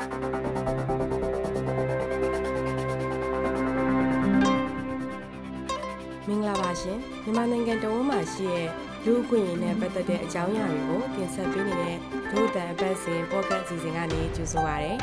[0.00, 8.68] မင်္ဂလာပါရှင်မြန်မာနိုင်ငံတော်ဝန်မှာရှိတဲ့
[9.04, 11.96] လူ့အခွင့်အရေးနဲ့ပတ်သက်တဲ့အကြောင်းအရာတွေကိုတင်ဆက်ပေးနေတဲ့
[12.30, 14.94] ဒုတန်အပတ်စဉ်ပေါ့ကတ်အစီအစဉ်ကနေကြိုဆိုပါရစေ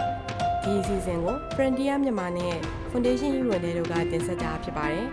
[0.63, 2.55] ဒီအစီအစဉ်ကို Frontier မြန်မာနဲ့
[2.91, 5.07] Foundation UN တို့ကတင်ဆက်တာဖြစ်ပါတယ်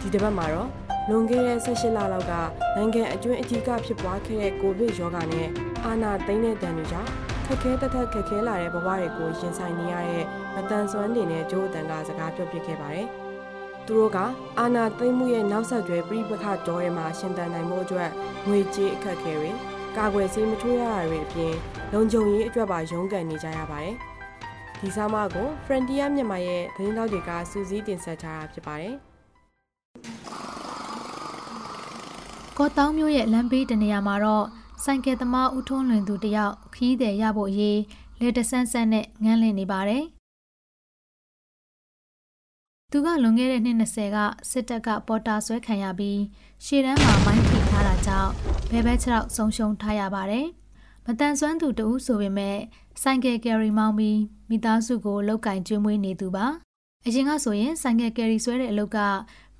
[0.00, 0.68] ဒီတစ်ပတ်မှာတော့
[1.08, 2.32] လွန်ခဲ့တဲ့18လလောက်က
[2.76, 5.48] နိုင်ငံအကျွင်းအထီးကဖြစ်ပွားခဲ့တဲ့ကိုဗစ်ရောဂါနဲ့
[5.84, 7.10] အာဏာသိမ်းတဲ့တန်တွေကြောင့်
[7.46, 10.24] ခက်ခဲတသက်ခက်ခဲလာတဲ့ဘဝတွေကိုရင်ဆိုင်နေရတဲ့
[10.54, 13.06] မတန်ဆွမ်းတွေနဲ့ကြိုးအတန်ကစကားပြောပြခဲ့ပါတယ်။
[13.86, 14.18] သူတို့က
[14.58, 18.10] အာနာသိမ့်မှုရဲ့နောက်ဆက်တွဲပြိပခတော်ရဲမှာရှင်သန်နိုင်မှုအတွက်
[18.48, 19.50] ငွေကြေးအခက်အခဲတွေ
[19.96, 21.54] ကာကွယ်ဆေးမထိုးရတာတွေအပြင်
[21.92, 23.94] လုံခြုံရေးအတွက်ပါရုန်းကန်နေကြရပါတယ်။
[24.80, 28.94] ဒီဆောင်မကို Frontier မြန်မာရဲ့သတင်းတောက်တွေကစူးစီးတင်ဆက်ထားတာဖြစ်ပါတယ်။
[32.58, 34.46] ကောတောင်းမျိုးရဲ့လမ်းဘေးတနေရာမှာတော့
[34.84, 37.80] ဆိုင်ကယ်သမားဦးထွန်းလွင်သူတယောက်ခီးတယ်ရဖို့အရေး
[38.20, 40.04] လေတဆန်းဆန်းနဲ့ငန်းလင့်နေပါတယ်။
[42.90, 44.18] သူကလွန်ခဲ့တဲ့နှစ်20က
[44.50, 46.20] စစ်တပ်ကပေါ်တာဆွဲခံရပြီး
[46.64, 48.30] ရှေ့တန်းမှာမိုင်းထိထားတာကြောင့်
[48.70, 50.46] ဘဲဘဲခြေထောက်ဆုံးရှုံးထားရပါတယ်။
[51.06, 52.58] မတန်ဆွမ်းသူတဦးဆိုပေမဲ့
[53.02, 56.46] ဆိုင်ကယ်ကယ်ရီမောင်းပြီးမိသားစုကိုလောက်ကင်ကျွေးမွေးနေသူပါ။
[57.06, 58.98] အရင်ကဆိုရင်ဆိုင်ကယ်ကယ်ရီဆွဲတဲ့အလုပ်က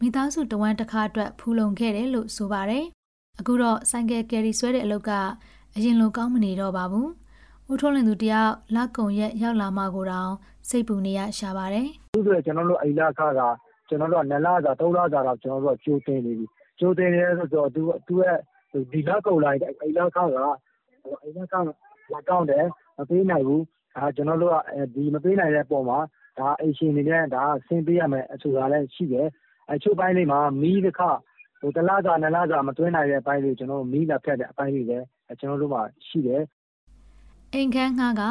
[0.01, 2.86] မိသားစုတဝမ်းတစ်ခါအတွက်ဖူးလုံခဲ့တယ်လို့ဆိုပါတယ်။
[3.41, 5.11] အခုတော့ဆိုင်ကယ်ကယ်ရီဆွဲတဲ့အလုပ်က
[5.77, 7.09] အရင်လိုကောင်းမနေတော့ပါဘူး။
[7.71, 10.33] ဦးထွန်းလင်သူတယောက်လက်ကုံရက်ရောက်လာမှကိုတောင်
[10.69, 13.41] စိတ်ပူနေရရှာပါတယ်။အခုဆိုကျွန်တော်တို့အိမ်လခက
[13.89, 16.47] ကျွန်တော်တို့က2လစာ3လစာတော့ကျွန်တော်တို့ကကြိုးတင်နေပြီ
[16.79, 18.39] ကြိုးတင်နေဆိုတော့သူသူရဲ့
[18.93, 20.19] ဒီလကုန်လိုက်အိမ်လခက
[21.23, 21.55] အိမ်လခ
[22.13, 22.67] လာကောင်းတယ်
[22.99, 23.63] မပေးနိုင်ဘူး
[23.97, 24.57] အဲကျွန်တော်တို့က
[24.95, 25.99] ဒီမပေးနိုင်တဲ့ပုံမှာ
[26.39, 29.29] ဒါအိမ်ရှင်နေနဲ့ဒါဆင်းပေးရမယ်အဆိုတာလည်းရှိတယ်
[29.73, 31.32] အချို့ပိုင်းလေးမှာမီးတစ်ခါဟို
[31.77, 35.05] တလားစာနှစ်လားစာမတွင်းနိုင်တဲ့အပိုင်းလေးကျွန်တော်တို့မီးလာဖြတ်တဲ့အပိုင်းလေးလည်း
[35.41, 36.43] ကျွန်တော်တို့မှာရှိတယ်
[37.53, 38.23] အိမ်ခန်းငှားက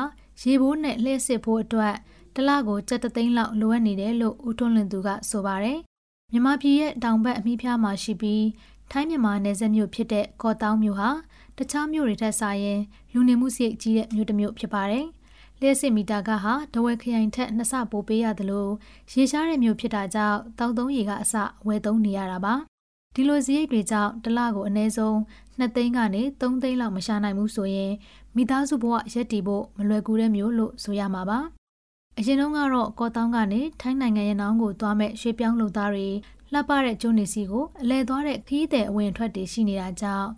[0.41, 1.95] ရေဘိုးနဲ့လှည့်စစ်ဖို့အတွက်
[2.35, 5.79] တလကိုကြက်တသိန်းလောက်လိုအပ်နေတယ်လို့ဦးထွန်းလင်သူကဆိုပါတယ်။
[6.31, 8.45] မြန်မာပြည်ရဲ့တောင်ဘက်အမိဖျားမှာရှိပြီး
[8.91, 11.09] ထိုင်းမြန်မာနယ်စပ်မြို့ဖြစ်တဲ့ကော့တောင်းမြို့ဟာ
[11.57, 12.79] တခြားမြို့တွေထက်စာရင်
[13.13, 15.05] လူနေမှုစိတ်ကြီးတဲ့မြို့တစ်မြို့ဖြစ်ပါတယ်။
[15.59, 18.71] လျှက်စစ်မီတာကဟာဒဝဲခရိုင်ထက်နှစ်ဆပိုပေးရတယ်လို့
[19.13, 21.33] ရေရှားတဲ့မြို့ဖြစ်တာကြောင့်တောက်သုံးရေကအစ
[21.67, 22.55] ဝယ်သုံးနေရတာပါ။
[23.15, 25.15] ဒီလိုစရိတ်တွေကြောင့်တစ်လကိုအနည်းဆုံး
[25.59, 27.93] 2သိန်းကနေ3သိန်းလောက်မရှာနိုင်ဘူးဆိုရင်
[28.35, 31.39] မိသားစုဘဝရက်တည်ဖို့မလွယ်ကူတဲ့မျိုးလို့ဆိုရမှာပါ။
[32.17, 36.07] အရင်တုန်းကတော့ကော့တောင်းကနေထိုင်းနိုင်ငံရဲ့နောင်ကိုသွားမဲ့ရွှေပြောင်းလူသားတွေ
[36.53, 40.29] လှပတဲ့ကျုံနေစီကိုအလဲသွားတဲ့ခီးတဲ့အဝင်ထွက်တွေရှိနေတာကြောင့်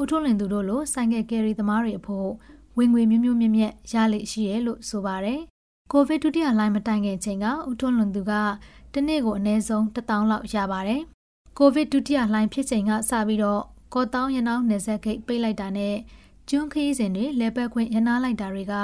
[0.00, 2.28] ဦးထွန်းလင်သူတို့လိုဆိုင်ကယ်ကယ်ရီသမားတွေအဖို့
[2.78, 5.40] ဝင်ငွေမျိုးမျိုးမြက်မြက်ရလိရှိရဲလို့ဆိုပါတယ်။
[5.92, 8.32] ကိုဗစ်ဒုတိယလှိုင်းမတိုင်ခင်ချိန်ကဦးထွန်းလွန်သူက
[8.92, 11.02] တနေ့ကိုအနည်းဆုံး1000လောက်ရပါတယ်။
[11.58, 13.62] ကိုဗစ်ဒုတိယလှိုင်းဖြစ်ချိန်ကစပြီးတော့
[13.94, 15.96] ကော့တောင်းရနောင်းနယ်ဆက်ဂိတ်ပိတ်လိုက်တာနဲ့
[16.48, 18.74] ကျွန်းခရီးစဉ်တွေလဲပတ်ခွင့်ရနာလိုက်တာတွေက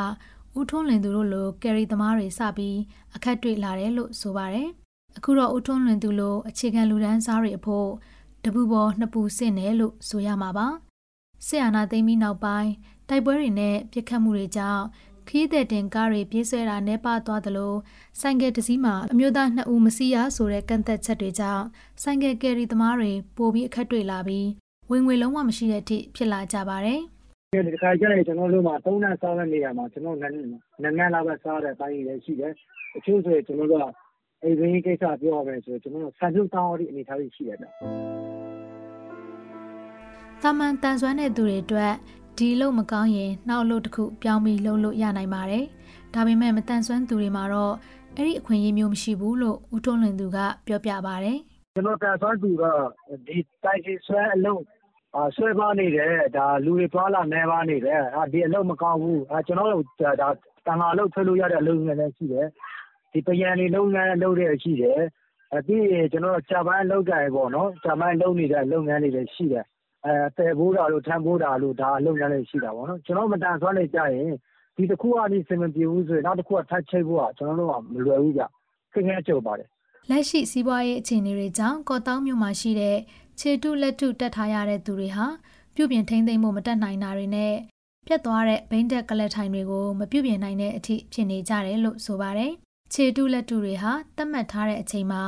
[0.58, 2.78] ဦးထွန်းလွင်သူတို့လိုကယ်ရီသမားတွေစပြီး
[3.14, 4.68] အခက်တွေ့လာတယ်လို့ဆိုပါတယ်။
[5.16, 7.88] အခုတော့ဦးထွန်းလွင်သူလိုအခြေခံလူဒန်းစားတွေအဖို့
[8.44, 10.66] တပူပေါ်နှစ်ပူစင့်တယ်လို့ဆိုရမှာပါ။
[11.46, 12.70] စစ်အာဏာသိမ်းပြီးနောက်ပိုင်း
[13.08, 14.84] တိုက်ပွဲတွေနဲ့ပြစ်ခတ်မှုတွေကြောင့်
[15.28, 17.74] ခီးတဲ့တင်ကားတွေပြေးဆွဲတာနှဲပါသွားသလို
[18.20, 21.64] ဆိုင်ကယ်တစ်စီးမှာအမျိုးသားနှစ်ဦးမစီးရဆိုတဲ့ကန့်သက်ချက်တွေကြောင့်
[22.02, 24.48] ဆိုင်ကယ်ကယ်ရီသမားတွေပိုပြီးအခက်တွေ့လာပြီး
[24.90, 27.00] ဝင်ငွေလုံးဝမရှိတဲ့အထိဖြစ်လာကြပါတယ်။
[27.66, 32.52] ဒီခါကျရင်ကျွန်တော်တို့မှာသုံးနပ်စားတဲ့နေရာမှာကျွန်တော်နည်းနည်းလောက်ပဲစားတဲ့အပိုင်းတွေရှိတယ်။
[32.96, 33.84] အချို့ဆိုရင်ကျွန်တော်တို့က
[34.42, 37.70] အိမ်ရင်းကိစ္စပြောရမယ်ဆိုကျွန်တော်တို့ဆန်ပြုတ်တောင်းရတဲ့အနေအထားတွေရှိရတယ်။
[40.42, 41.94] တာမန်တန်ဆွမ်းတဲ့သူတွေအတွက်
[42.38, 45.64] ဒီလို့မကောင်းရင်နောက်လို့တစ်ခုပြောင်းပြီးလုပ်လို့ရနိုင်ပါတယ်။
[46.14, 47.74] ဒါပေမဲ့မတန်ဆွမ်းသူတွေမှာတော့
[48.16, 51.30] အဲ့ဒီအခွင့်အရေးမျိုးမရှိဘူးလို့ဦးထွန်းလွင်သူကပြောပြပါဗျ။
[51.74, 52.64] ကျွန်တော်တန်ဆွမ်းသူက
[53.26, 54.62] ဒီတိုက်စီဆွဲအလုံး
[55.36, 58.00] ဆွဲပါနေတယ်ဒါလူတွေသွားလာနေပါနေတယ်
[58.32, 60.10] ဒီအလုပ်မကောင်းဘူးကျွန်တော်တို့ဒါ
[60.66, 62.46] တန်ခါလုပ်ထွက်လို့ရတဲ့အလုပ်ငန်းလည်းရှိတယ်
[63.12, 65.00] ဒီပယံတွေလုပ်ငန်းလုပ်တဲ့ရှိတယ်
[65.66, 69.64] ပြီးရင်ကျွန်တော်ဂျပန်လုပ်ကြရပေါ့နော်ဂျပန်လုပ်နေတဲ့လုပ်ငန်းတွေလည်းရှိတယ်
[70.06, 74.32] အဲတဲဘိုးတာလို့ ထမ်းဘိုးတာလို့ ဒါလုပ်ငန်းလည်းရှိတာပေါ့နော် ကျွန်တော်မတန်ဆွမ်းနေကြရင်
[74.76, 78.42] ဒီတစ်ခုကနေစင်မပြေဘူးဆိုရင် နောက်တစ်ခုက ထပ်ချိတ်ဖို့က ကျွန်တော်တို့ကမလွယ်ဘူးကြ
[78.92, 79.68] ခက်ခဲကြုံပါတယ်
[80.10, 82.98] လက်ရှိ စီးပွားရေးအခြေအနေတွေကြောင့် ကော့တောင်းမြို့မှာရှိတဲ့
[83.40, 85.26] ခြေတုလက်တုတက်ထားရတဲ့သူတွေဟာ
[85.74, 87.54] ပြုပြင်ထိန်းသိမ်းမှုမတက်နိုင်တာတွေနဲ့
[88.06, 92.52] ပြတ်သွားတဲ့ဘိန်းတက်ကလက်ထိုင်တွေကို မပြုပြင်နိုင်တဲ့အထိ ဖြစ်နေကြတယ်လို့ ဆိုပါတယ်။
[92.92, 95.22] ခြေတုလက်တုတွေဟာ သတ်မှတ်ထားတဲ့အချိန်မှာ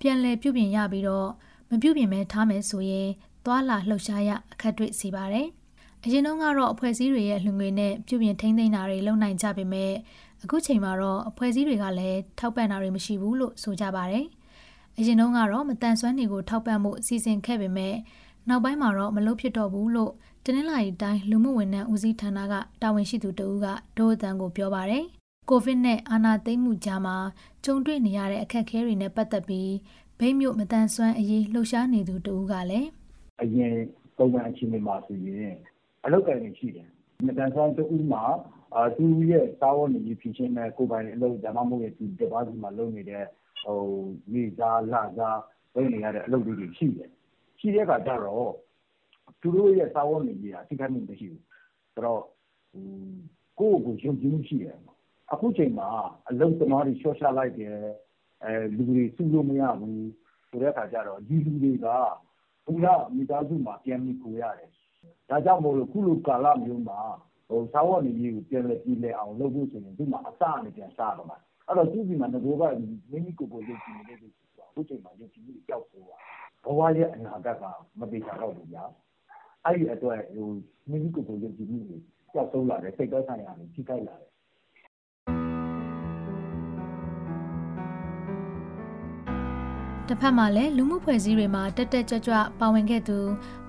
[0.00, 1.28] ပြန်လည်ပြုပြင်ရပြီးတော့
[1.70, 3.08] မပြုပြင်မဲထားမယ်ဆိုရင်
[3.44, 5.46] သွာလာလှုပ်ရှားရအခက်တွေ့စေပါတယ်။
[6.04, 9.92] အရင်တုန်းကတော့အဖွဲ့အစည်းတွေရဲ့လှငွေနဲ့ပြုပြင်ထိန်းသိမ်းတာတွေလုပ်နိုင်ကြပေမဲ့
[10.42, 14.26] အခုချိန်မှာတော့အဖွဲ့အစည်းတွေကလည်းထောက်ပံ့တာတွေမရှိဘူးလို့ဆိုကြပါတယ်။
[14.98, 17.94] အရင်တုန်းကတော့မတန်ဆွမ်းတွေကိုထောက်ပံ့မှုအစီအစဉ်ခဲ့ပေမဲ့
[18.48, 20.12] နောက်ပိုင်းမှာတော့မလုပ်ဖြစ်တော့ဘူးလို့
[20.44, 23.66] တနင်္လာရီတိုင်းလူမှုဝန်ထမ်းဦးစီးဌာနကတာဝန်ရှိသူတဦးက
[23.96, 25.04] ဒိုးအတန်ကိုပြောပါတယ်
[25.48, 27.16] ကိုဗစ်နဲ့အာဏာသိမ်းမှုကြားမှာ
[27.64, 29.72] ကြုံတွေ့နေရတဲ့အခက်အခဲတွေနဲ့ပတ်သက်ပြီး
[30.18, 32.88] ဘိတ်မြို့မတန်ဆွမ်းအရေးလှုပ်ရှားနေသူတူကလည်း
[33.42, 33.74] အရင်
[34.16, 35.54] ပုံမှန်အခြေအနေမှာဆိုရင်
[36.04, 36.88] အလောက်ကိုင်းနေရှိတယ်
[37.26, 38.24] မတန်ဆွမ်းတူမှာ
[38.74, 43.24] အာသူရဲ့စာဝန်ကြီးဖြစ်ချင်းနဲ့ကိုပိုင်အလုပ်ဒါမှမဟုတ်ဒီတပါးစီမှာလုပ်နေတဲ့
[43.64, 43.80] ဟို
[44.32, 45.40] မိသားလသား
[45.74, 47.10] လုပ်နေရတဲ့အလုပ်တွေရှိတယ်
[47.58, 48.52] ရှိတဲ့အခါကျတော့
[49.40, 51.44] သူတို့ရဲ့စာဝန်ကြီးကသိခိုင်းမှုမရှိဘူး
[51.94, 52.22] ဆိုတော့
[53.58, 54.76] ကိုယ့်ကိုယုံကြည်မှုရှိတယ်
[55.32, 55.88] အခုချိန်မှာ
[56.28, 57.74] အလုပ်သမားတွေလျှော့ချလိုက်တယ်
[58.44, 60.10] အဲလူတွေစုလို့မရဘူး
[60.48, 61.86] ဆိုတဲ့အခါကျတော့ဒီလူတွေက
[62.74, 64.70] ဘုရားမိသားစုမှာပြန်ပြီးကိုရတယ်
[65.28, 66.98] ဒါကြောင့်မို့လို့ခုလိုကာလမျိုးမှာ
[67.48, 72.62] ဟိုစာဝတ်နေရေးကိုပြန်လဲပြည်လဲအောင်လုပ်ဖို့ဆိုရင်ဒီမှာအစအနေပြန်စားတော့မှာအဲ့တော့သူ့ဒီမှာငကိုက
[73.10, 76.16] မိမိကိုယ်ကိုယုံကြည်နေတဲ့လူဆိုအခုချိန်မှာယုံကြည်မှုကြောက်ဖို့ပါ
[76.64, 77.64] ဘဝရဲ့အနာဂတ်က
[78.00, 78.84] မပေချတော့ဘူးညာ
[79.64, 80.48] အဲ့ဒီအတွက်ဟို
[80.90, 81.98] မိမိကိုယ်ကိုယုံကြည်မှုတွေ
[82.32, 84.30] ကြောက်ဆုံးလာတယ်စိတ်သက်ဆိုင်ရာတွေထိခိုက်လာတယ်
[90.12, 93.18] တစ်ဖက်မှာလည်းလူမှုဖွဲ့စည်းတွေမှာတက်တက်ကြွကြွပါဝင်ခဲ့သူ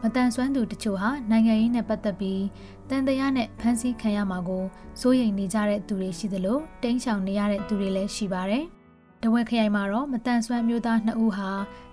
[0.01, 2.43] မတန်ဆွမ်းသူတချို့ဟာနိုင်ငံရေးနဲ့ပတ်သက်ပြီး
[2.89, 4.63] တန်တရားနဲ့ဖမ်းဆီးခံရမှာကို
[5.01, 8.65] စိုးရိမ်နေကြတဲ့သူတွေရှိသလိုတိမ်းရှောင်နေရတဲ့သူတွေလည်းရှိပါတယ်။
[9.23, 11.49] တဝက်ခရိုင်မှာတော့မတန်ဆွမ်းမျိုးသား2ဦးဟာ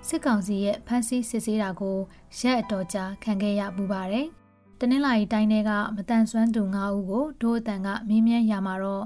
[0.08, 1.98] စစ်ကောင်စီရဲ့ဖမ်းဆီးစစ်ဆေးတာကို
[2.38, 4.26] ရက်အတော်ကြာခံခဲ့ရပူပါတယ်။
[4.80, 9.04] တနင်္လာရီတိုင်းထဲကမတန်ဆွမ်းသူ9ဦးကိုဒိုးအတန်ကမင်းမြန်းရမှာတော့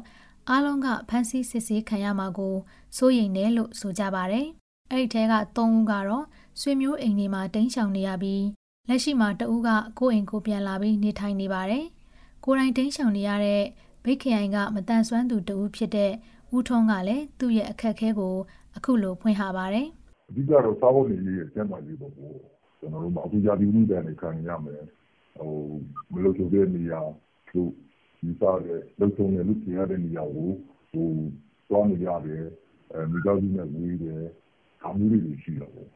[0.48, 2.54] အားလုံးကဖမ်းဆီးစစ်ဆေးခံရမှာကို
[2.96, 4.48] စိုးရိမ်တယ်လို့ဆိုကြပါတယ်။
[4.92, 6.24] အဲ့ဒီထဲက3ဦးကတော့
[6.60, 8.44] ဆွေမျိုးအိမ်တွေမှာတိမ်းရှောင်နေရပြီး
[8.88, 11.84] လက်ရှိမှာတဦးကကိုယ့်အိမ်ကိုပြန်လာပြီးနေထိုင်နေပါတယ်။
[12.44, 13.62] ကိုယ်တိုင်တိမ်းရှောင်နေရတဲ့
[14.04, 16.12] ဘိတ်ခရိုင်ကမတန်ဆွမ်းသူတဦးဖြစ်တဲ့
[16.54, 18.34] ဦးထွန်းကလည်းသူ့ရဲ့အခက်အခဲကို
[18.76, 19.86] အခုလိုဖွင့်ဟပါတယ်။
[20.30, 22.30] အဓိကတော့စားဖို့နေရေးရဲ့ကျန်းမာရေးပေါ့ကို
[22.78, 24.82] ကျွန်တော်တို့မှာအခုရာသီဥတုတန်တွေခံရမယ်။
[25.38, 25.52] ဟို
[26.12, 27.00] မလို့ဆိုတဲ့နေရာ
[27.52, 27.70] တို့
[28.20, 30.50] ဒီစားတဲ့လုံချုံတဲ့လူကြီးရတဲ့နေရာကို
[30.90, 31.08] ဟို
[31.68, 32.44] သွားနေရတယ်။
[32.92, 34.22] အဲမိသားစုနဲ့ဝေးတယ်
[34.82, 35.88] ဒါမျိုးတွေရှိတော့ဘူး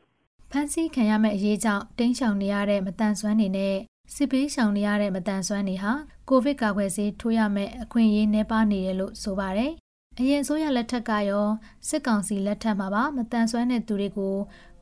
[0.51, 3.77] ဖန်ဆီးခံရမယ့်အရေးကြောင့်တင်းချောင်နေရတဲ့မတန်ဆွမ်းနေနဲ့
[4.15, 5.93] စစ်ပေးရှောင်နေရတဲ့မတန်ဆွမ်းနေဟာ
[6.29, 9.73] ကိုဗစ်ကာကွယ်ဆေးထိုးရမယ့်အခွင့်အရေးနှဲပါနေတယ်လို့ဆိုပါတယ်။
[10.19, 11.49] အရင်ဆိုရလက်ထက်ကရော
[11.89, 14.37] စစ်ကောင်စီလက်ထက်မှာပါမတန်ဆွမ်းတဲ့သူတွေကို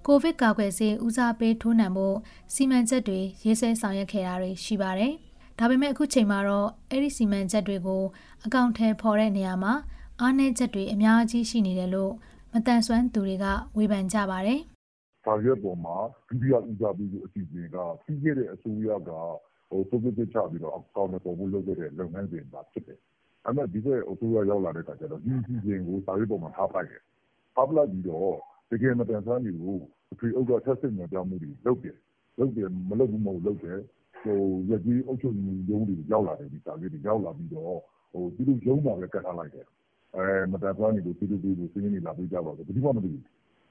[0.06, 2.16] ကိုဗစ်ကာကွယ်ဆေးဦးစားပေးထိုးနှံဖို့
[2.54, 5.12] စီမံချက်တွေရေးဆွဲဆောင်ရွက်ခဲ့တာတွေရှိပါတယ်။
[5.58, 8.02] ဒါပေမဲ့အခုချိန်မှာတော့အဲ့ဒီစီမံချက်တွေကို
[8.44, 9.74] အကောင့်ထဲပေါ်တဲ့နေရာမှာ
[10.20, 12.12] အားနည်းချက်တွေအများကြီးရှိနေတယ်လို့
[12.56, 13.46] မတန်ဆွမ်းသူတွေက
[13.76, 14.60] ဝေဖန်ကြပါတယ်။
[15.24, 15.96] စာရွက်ပေါ်မှာ
[16.28, 19.10] ဒုတိယဦးစားပေးအစီအစဉ်ကပြီးခဲ့တဲ့အစိုးရက
[19.70, 22.98] ဟိုပုံစံချပြီးတော့အကောင့်နဲ့ပေါ်ဖို့လုပ်ခဲ့တဲ့လုပ်ငန်းစဉ်ပါဖြစ်တယ်။
[23.44, 27.02] အဲ့မဲ့ဒီကအစိုးရရောက်လာတဲ့အခါကျတော့ဒီအစီအစဉ်ကိုစာရွက်ပေါ်မှာထားလိုက်တယ်။
[27.54, 28.34] ထားလိုက်ပြီးတော့
[28.70, 29.78] တကယ်မတန်ဆွမ်းတွေကို
[30.12, 31.96] အထွေအုပ်ကထက်စစ်နေကြမှုတွေလုပ်တယ်။
[32.38, 33.78] လုပ်တယ်မလုပ်ဘူးမဟုတ်လုပ်တယ်။
[34.22, 34.38] ဟို
[34.70, 37.76] ရကြီးအုပ်ချုပ်မှုရုံးတွေရောက်လာတယ်ဒီစာရွက်တွေရောက်လာပြီးတော့
[38.12, 39.66] ဟိုသူတို့ရုံးမှာပဲကတ်ထားလိုက်တယ်
[40.52, 43.22] မတန်ဆွမ်းနေလို့ပြည်သူတွေကိုစင်းနေလာပေးကြပါဘူးဘယ်သူမှမသိဘူး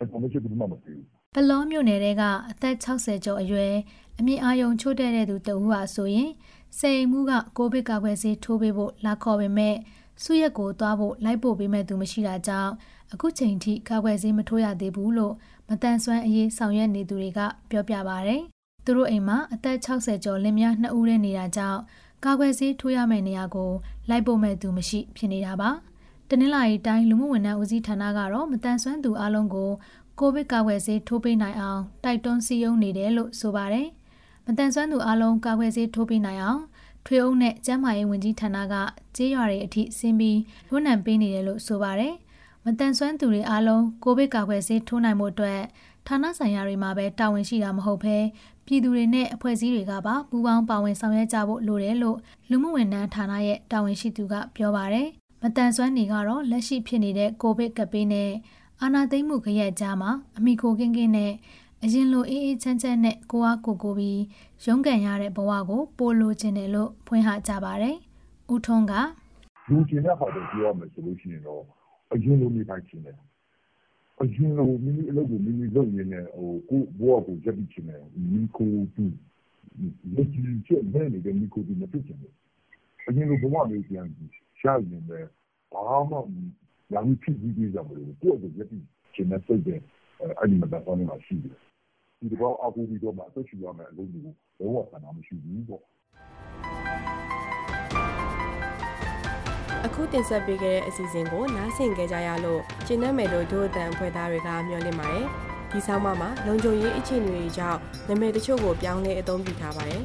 [0.04, 1.04] information ဘယ်သူမှမသိဘူး
[1.36, 3.74] ဘလောမြို့နယ်တဲကအသက်60ကျော်အရွယ်
[4.20, 6.32] အမြင့်အာယုံချိုးတဲ့တဲ့သူတဦးဟာဆိုရင်
[6.80, 9.76] စိန်မှုကကိုဗစ်ကာကွယ်ဆေးထိုးပေးဖို့လာခေါ်ပေမဲ့
[10.24, 12.72] စုရက်ကိုသွားဖို့လိုက်ပို့ပေးမဲ့သူမရှိတာကြောင့်
[13.14, 15.34] အခုချိန်ထိကာကွယ်ဆေးမထိုးရသေးဘူးလို့
[15.70, 18.38] မတန်ဆွမ်းအရေးဆောင်ရွက်နေသူတွေကပြောပြပါဗျ။
[18.86, 21.80] သူတို့အိမ်မှာအသက်60ကျော်လင်မယား2ဦးနဲ့နေတာကြောင့်
[22.26, 23.72] ကာကွယ်ဆေးထိုးရမယ့်နေရာကို
[24.10, 25.70] လိုက်ပို့မဲ့သူမရှိဖြစ်နေတာပါ။
[26.36, 29.72] တနင်္လာရီတိုင်းလူမှုဝန်ထမ်းဦးစီးဌာနကတော့မတန်ဆွမ်းသူအလုံးကို
[30.20, 33.88] ကိုဗစ်ကာကွယ်ဆေးထိုးပေးနိုင်အောင်တိုက်တွန်းစည်းရုံးနေတယ်လို့ဆိုပါတယ်။
[34.46, 36.62] မတန်ဆွမ်းသူအလုံးကာကွယ်ဆေးထိုးပေးနိုင်အောင်
[37.06, 38.76] ထွေအုပ်နဲ့ကျန်းမာရေးဝန်ကြီးဌာနက
[39.16, 42.14] ကြေးရွာတွေအထိဆင်းပြီးလွှမ်းနံပေးနေတယ်လို့ဆိုပါတယ်။
[42.66, 45.62] မတန်ဆွမ်းသူတွေအားလုံးကိုဗစ်ကာကွယ်ဆေးထိုးနိုင်မှုအတွက်
[46.08, 48.18] ဌာနဆိုင်ရာတွေမှာပဲတာဝန်ရှိတာမဟုတ်ဘဲ
[48.66, 52.18] ပြည်သူတွေနဲ့အဖွဲ့အစည်းတွေကပါပူးပေါင်းပါဝင်ဆောင်ရွက်ကြဖို့လိုတယ်လို့
[52.50, 55.10] လူမှုဝန်ထမ်းဌာနရဲ့တာဝန်ရှိသူကပြောပါတယ်။
[55.46, 58.32] မတန်ဆွမ်းနေကတော့လက်ရှိဖြစ်နေတဲ့ကိုဗစ်ကပ်ဘေးနဲ့
[58.82, 61.32] အာဏာသိမ်းမှုခရက်ကြားမှာအမိခိုကင်းကင်းနဲ့
[61.84, 64.22] အရင်လိုအေးအေးချမ်းချမ်းနဲ့ကိုအားကိုကိုပြီး
[64.66, 67.96] ရုန်းကန်ရတဲ့ဘဝကိုပိုလိုချင်တယ်လို့ဖွင့်ဟကြပါတယ်။
[68.54, 68.94] ဦးထွန်းက
[69.70, 71.62] လူကျင်တဲ့ဟာတွေပြောရမယ်ဆိုလို့ရှိရင်တော့
[72.14, 73.18] အရင်လိုနေထိုင်ချင်တယ်။
[74.22, 79.06] အရင်လိုမိမိအလုပ်ကိုမိမိလုပ်နေတယ်ဟိုကိုဘဝကိုရပ်ပြီးချင်တယ်မိခိုတူ
[80.16, 82.34] လက်ကြီးချက်နဲ့နေတဲ့မိခိုတူမဖြစ်ချင်ဘူး။
[83.08, 85.30] အရင်လိုဘဝမျိုးပြန်ပြီး ရရင်လည်း
[85.74, 86.18] ဘာမှ
[86.94, 89.76] ရာဟုဖြစ်ပြီးပြကြမလို့ကိုယ့်ကိုရက်ပြီးရှင်တဲ့စိတ်ပဲ
[90.40, 91.56] အဲ့ဒီမှာတော့နေမှာရှိတယ်
[92.20, 95.84] ဒီတော့အကူပြီးတော့မှဆက်ရှိရမယ်အလုပ်တွေကိုဘောဝဆန္ဒမရှိဘူးပေါ့
[99.86, 105.28] အခုတင်ဆက်ပေးခဲ့တဲ့အစီအစဉ်ကိုနားဆင်ကြကြရလို့ကျင်းနှဲမယ်တို့ဒို့အတန်ဖွဲ့သားတွေကမျှော်လင့်ပါတယ်
[105.72, 110.04] ဒီဆောင်းပါးမှာလုံခြုံရေးအခြေအနေတွေကြောင့်နာမည်တချို့ကိုပြောင်းလဲအသုံးပြုထားပါတယ်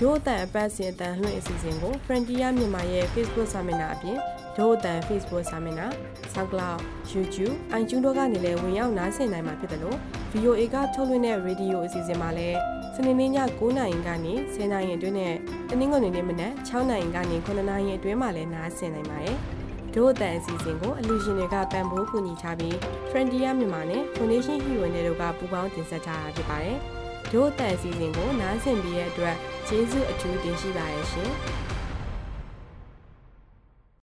[0.00, 4.18] ဒို့အတန်အပတ်စဉ်အတန်လွှင့်အစီအစဉ်ကို Frontier မြန်မာရဲ့ Facebook စာမျက်နှာအပြင်
[4.56, 5.88] ဒို့အတန် Facebook စာမျက်နှာ
[6.32, 6.78] SoundCloud
[7.12, 9.98] YouTube iTunes တို့ကနေလည်းဝင်ရောက်နားဆင်နိုင်မှာဖြစ်တယ်လို့
[10.32, 12.58] VOA ကထုတ်လွှင့်တဲ့ Radio အစီအစဉ်မှာလည်း
[12.94, 15.34] စနေနေ့ည9:00နာရီကနေ10:00နာရီအတွင်းနဲ့
[15.70, 19.36] တနင်္ဂနွေနေ့မနက်6:00နာရီကနေ9:00နာရီအတွင်းမှာလည်းနားဆင်နိုင်ပါတယ်။
[19.94, 22.74] ဒို့အတန်အစီအစဉ်ကိုအလူရှင်တွေကပံ့ပိုးကူညီထားပြီး
[23.10, 26.78] Frontier မြန်မာနဲ့ Foundation Hero တွေတို့ကပူးပေါင်းတင်ဆက်ထားတာဖြစ်ပါတယ်။
[27.32, 29.36] ဒို့အတန်အစီအစဉ်ကိုနားဆင်ပြီးတဲ့အတွက်
[29.68, 31.32] ကျေးဇူးအထူးတင်ရှိပါတယ်ရှင်။